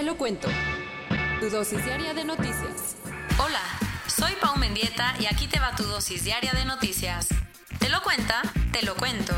[0.00, 0.48] Te lo cuento.
[1.40, 2.96] Tu dosis diaria de noticias.
[3.38, 3.60] Hola,
[4.06, 7.28] soy Pau Mendieta y aquí te va tu dosis diaria de noticias.
[7.78, 8.40] ¿Te lo cuenta?
[8.72, 9.34] Te lo cuento.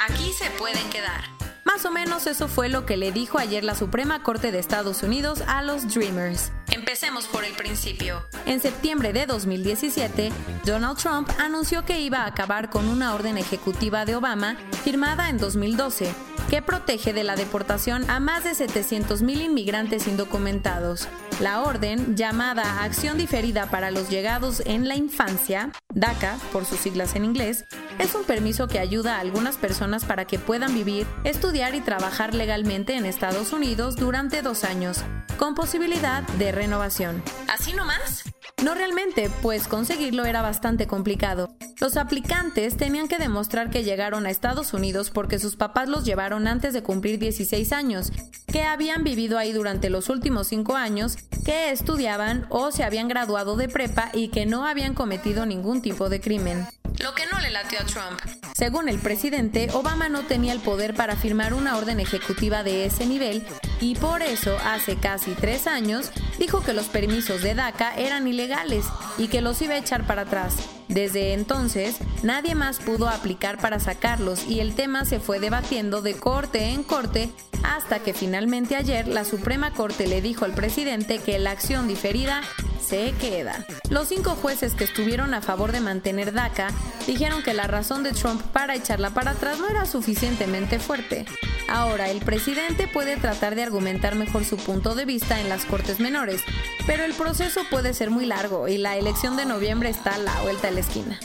[0.00, 1.22] Aquí se pueden quedar.
[1.64, 5.04] Más o menos eso fue lo que le dijo ayer la Suprema Corte de Estados
[5.04, 6.50] Unidos a los Dreamers.
[6.72, 8.26] Empecemos por el principio.
[8.46, 10.32] En septiembre de 2017,
[10.64, 15.38] Donald Trump anunció que iba a acabar con una orden ejecutiva de Obama firmada en
[15.38, 21.08] 2012 que protege de la deportación a más de 700.000 inmigrantes indocumentados.
[21.40, 27.16] La orden, llamada Acción Diferida para los Llegados en la Infancia, DACA por sus siglas
[27.16, 27.64] en inglés,
[27.98, 32.34] es un permiso que ayuda a algunas personas para que puedan vivir, estudiar y trabajar
[32.34, 35.04] legalmente en Estados Unidos durante dos años,
[35.38, 37.22] con posibilidad de renovación.
[37.48, 38.24] ¿Así nomás?
[38.62, 41.50] No realmente, pues conseguirlo era bastante complicado.
[41.80, 46.46] Los aplicantes tenían que demostrar que llegaron a Estados Unidos porque sus papás los llevaron
[46.46, 48.12] antes de cumplir 16 años,
[48.46, 53.56] que habían vivido ahí durante los últimos 5 años, que estudiaban o se habían graduado
[53.56, 56.64] de prepa y que no habían cometido ningún tipo de crimen.
[57.02, 58.20] Lo que no le latió a Trump.
[58.54, 63.06] Según el presidente, Obama no tenía el poder para firmar una orden ejecutiva de ese
[63.06, 63.44] nivel
[63.80, 68.84] y por eso hace casi tres años dijo que los permisos de DACA eran ilegales
[69.18, 70.54] y que los iba a echar para atrás.
[70.86, 76.14] Desde entonces, nadie más pudo aplicar para sacarlos y el tema se fue debatiendo de
[76.14, 77.32] corte en corte
[77.64, 82.42] hasta que finalmente ayer la Suprema Corte le dijo al presidente que la acción diferida
[82.82, 83.64] se queda.
[83.88, 86.68] Los cinco jueces que estuvieron a favor de mantener DACA
[87.06, 91.24] dijeron que la razón de Trump para echarla para atrás no era suficientemente fuerte.
[91.68, 96.00] Ahora, el presidente puede tratar de argumentar mejor su punto de vista en las cortes
[96.00, 96.42] menores,
[96.86, 100.42] pero el proceso puede ser muy largo y la elección de noviembre está a la
[100.42, 101.20] vuelta de la esquina.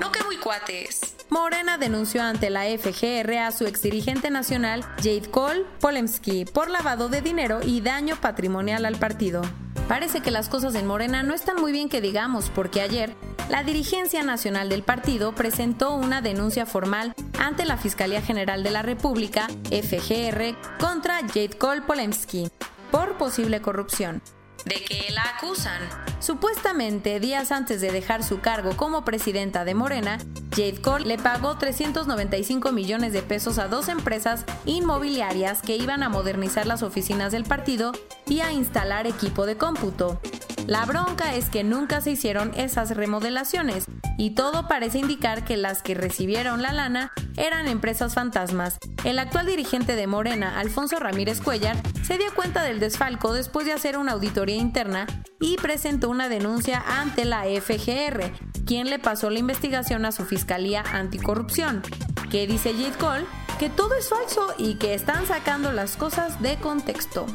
[0.00, 1.11] No que muy cuates.
[1.32, 7.22] Morena denunció ante la FGR a su exdirigente nacional Jade Cole Polemski por lavado de
[7.22, 9.40] dinero y daño patrimonial al partido.
[9.88, 13.14] Parece que las cosas en Morena no están muy bien que digamos, porque ayer
[13.48, 18.82] la dirigencia nacional del partido presentó una denuncia formal ante la Fiscalía General de la
[18.82, 22.50] República, FGR, contra Jade Cole Polemski
[22.90, 24.20] por posible corrupción
[24.64, 25.80] de que la acusan.
[26.20, 30.18] Supuestamente, días antes de dejar su cargo como presidenta de Morena,
[30.50, 36.08] Jade Cole le pagó 395 millones de pesos a dos empresas inmobiliarias que iban a
[36.08, 37.92] modernizar las oficinas del partido
[38.26, 40.20] y a instalar equipo de cómputo.
[40.66, 43.86] La bronca es que nunca se hicieron esas remodelaciones
[44.16, 48.78] y todo parece indicar que las que recibieron la lana eran empresas fantasmas.
[49.02, 53.72] El actual dirigente de Morena, Alfonso Ramírez Cuellar, se dio cuenta del desfalco después de
[53.72, 55.06] hacer una auditoría interna
[55.40, 58.32] y presentó una denuncia ante la FGR,
[58.66, 61.82] quien le pasó la investigación a su Fiscalía Anticorrupción,
[62.30, 63.26] que dice Jade Cole
[63.58, 67.26] que todo es falso y que están sacando las cosas de contexto.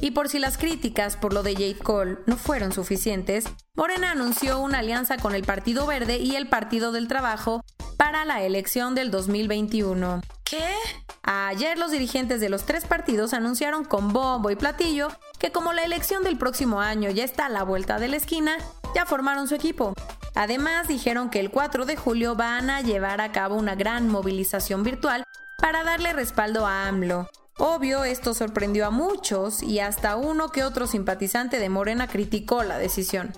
[0.00, 3.44] Y por si las críticas por lo de Jade Cole no fueron suficientes,
[3.74, 7.64] Morena anunció una alianza con el Partido Verde y el Partido del Trabajo
[7.96, 10.22] para la elección del 2021.
[10.44, 10.74] ¿Qué?
[11.22, 15.08] Ayer los dirigentes de los tres partidos anunciaron con bombo y platillo
[15.38, 18.56] que como la elección del próximo año ya está a la vuelta de la esquina,
[18.94, 19.94] ya formaron su equipo.
[20.34, 24.82] Además dijeron que el 4 de julio van a llevar a cabo una gran movilización
[24.82, 25.24] virtual
[25.58, 27.28] para darle respaldo a AMLO.
[27.58, 32.78] Obvio, esto sorprendió a muchos y hasta uno que otro simpatizante de Morena criticó la
[32.78, 33.32] decisión.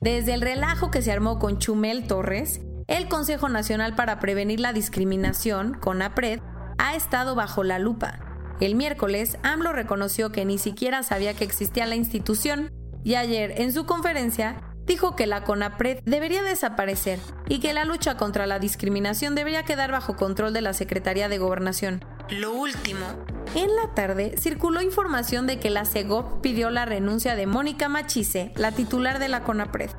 [0.00, 4.72] Desde el relajo que se armó con Chumel Torres, el Consejo Nacional para Prevenir la
[4.72, 6.40] Discriminación, CONAPRED,
[6.78, 8.18] ha estado bajo la lupa.
[8.60, 12.72] El miércoles, AMLO reconoció que ni siquiera sabía que existía la institución
[13.04, 18.16] y ayer, en su conferencia, dijo que la CONAPRED debería desaparecer y que la lucha
[18.16, 22.02] contra la discriminación debería quedar bajo control de la Secretaría de Gobernación.
[22.30, 23.06] Lo último.
[23.54, 28.52] En la tarde circuló información de que la CEGOP pidió la renuncia de Mónica Machise,
[28.56, 29.90] la titular de la CONAPRED.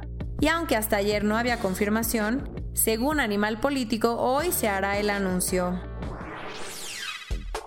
[0.41, 5.79] Y aunque hasta ayer no había confirmación, según Animal Político, hoy se hará el anuncio.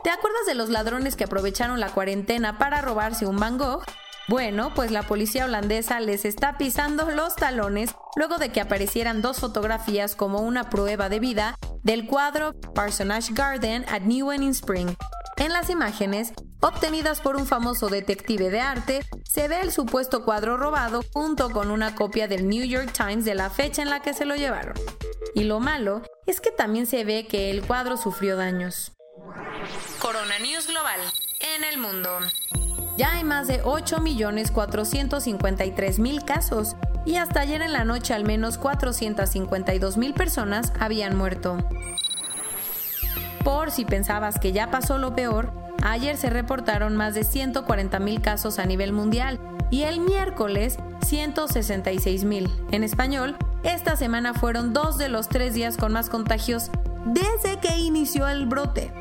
[0.03, 3.85] ¿Te acuerdas de los ladrones que aprovecharon la cuarentena para robarse un Van Gogh?
[4.27, 9.39] Bueno, pues la policía holandesa les está pisando los talones luego de que aparecieran dos
[9.39, 14.95] fotografías como una prueba de vida del cuadro Parsonage Garden at Newen in Spring.
[15.37, 20.57] En las imágenes, obtenidas por un famoso detective de arte, se ve el supuesto cuadro
[20.57, 24.15] robado junto con una copia del New York Times de la fecha en la que
[24.15, 24.75] se lo llevaron.
[25.35, 28.93] Y lo malo es que también se ve que el cuadro sufrió daños.
[30.01, 31.01] Corona News Global
[31.55, 32.11] en el mundo.
[32.99, 36.77] Ya hay más de 8.453.000 casos
[37.07, 41.59] y hasta ayer en la noche al menos 452.000 personas habían muerto.
[43.45, 45.53] Por si pensabas que ya pasó lo peor,
[45.83, 49.41] ayer se reportaron más de 140.000 casos a nivel mundial
[49.71, 52.51] y el miércoles 166.000.
[52.73, 56.71] En español, esta semana fueron dos de los tres días con más contagios
[57.05, 58.93] desde que inició el brote.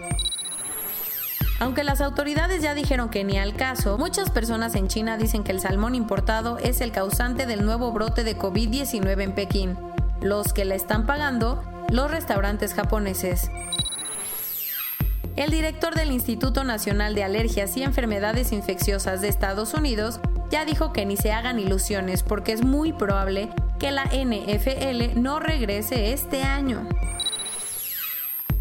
[1.60, 5.52] Aunque las autoridades ya dijeron que ni al caso, muchas personas en China dicen que
[5.52, 9.78] el salmón importado es el causante del nuevo brote de COVID-19 en Pekín.
[10.22, 13.52] Los que la están pagando, los restaurantes japoneses.
[15.36, 20.20] El director del Instituto Nacional de Alergias y Enfermedades Infecciosas de Estados Unidos
[20.50, 23.50] ya dijo que ni se hagan ilusiones porque es muy probable
[23.82, 26.88] que la NFL no regrese este año.